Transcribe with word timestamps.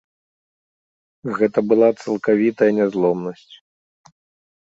Гэта 1.41 1.59
была 1.73 1.89
цалкавітая 2.05 2.71
нязломнасць. 2.79 3.53